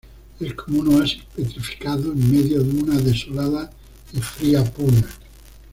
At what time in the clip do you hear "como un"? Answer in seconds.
0.55-0.95